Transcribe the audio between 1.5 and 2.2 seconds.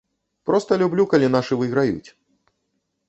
выйграюць.